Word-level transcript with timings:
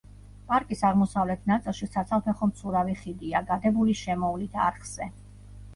პარკის 0.51 0.79
აღმოსავლეთ 0.87 1.43
ნაწილში, 1.51 1.89
საცალფეხო 1.97 2.49
მცურავი 2.53 2.99
ხიდია 3.03 3.47
გადებული 3.53 3.99
შემოვლით 4.05 4.63
არხზე. 4.69 5.15